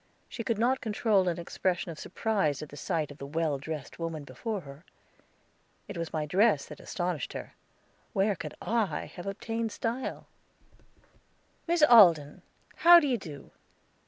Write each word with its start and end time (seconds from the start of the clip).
She 0.27 0.43
could 0.43 0.57
not 0.57 0.81
control 0.81 1.27
an 1.29 1.37
expression 1.37 1.91
of 1.91 1.99
surprise 1.99 2.63
at 2.63 2.69
the 2.69 2.75
sight 2.75 3.11
of 3.11 3.19
the 3.19 3.27
well 3.27 3.59
dressed 3.59 3.99
woman 3.99 4.23
before 4.23 4.61
her. 4.61 4.83
It 5.87 5.95
was 5.95 6.11
my 6.11 6.25
dress 6.25 6.65
that 6.65 6.79
astonished 6.79 7.33
her. 7.33 7.53
Where 8.11 8.35
could 8.35 8.55
I 8.63 9.11
have 9.15 9.27
obtained 9.27 9.71
style? 9.71 10.25
"Miss 11.67 11.83
Alden, 11.83 12.41
how 12.77 12.99
do 12.99 13.05
you 13.07 13.19
do? 13.19 13.51